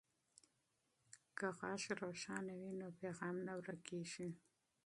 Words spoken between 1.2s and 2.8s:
که غږ روښانه وي